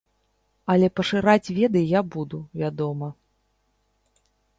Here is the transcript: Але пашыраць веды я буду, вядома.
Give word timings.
Але 0.73 0.87
пашыраць 0.99 1.53
веды 1.57 1.83
я 1.89 2.01
буду, 2.15 2.39
вядома. 2.61 3.11